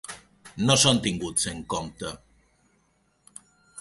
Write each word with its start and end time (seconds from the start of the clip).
No 0.69 0.77
són 0.83 1.01
tinguts 1.03 1.45
en 1.53 1.61
compte. 1.75 2.15